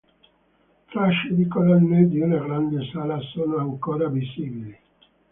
[0.89, 4.75] Tracce di colonne di una grande sala sono ancora visibili.